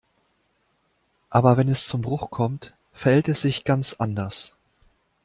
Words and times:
Aber 1.29 1.57
wenn 1.57 1.69
es 1.69 1.85
zum 1.85 2.01
Bruch 2.01 2.31
kommt, 2.31 2.73
verhält 2.91 3.27
es 3.29 3.43
sich 3.43 3.65
ganz 3.65 3.93
anders. 3.93 4.55